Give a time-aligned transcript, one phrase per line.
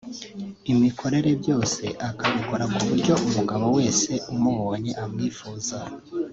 [0.71, 5.77] imikorere byose akabikora ku buryo umugabo wese umubonye amwifuza